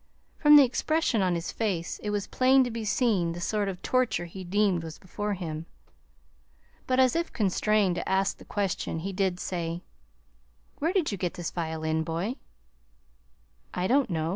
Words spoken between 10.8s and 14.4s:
did you get this violin, boy?" "I don't know.